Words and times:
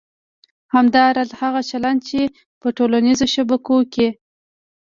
همداراز 0.73 1.29
هغه 1.41 1.61
چلند 1.69 1.99
چې 2.09 2.19
په 2.61 2.67
ټولنیزو 2.77 3.25
شبکو 3.33 3.77
کې 3.93 4.07